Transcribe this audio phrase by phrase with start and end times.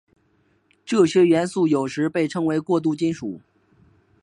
[0.83, 3.39] 这些元素有时也被称作过渡金属。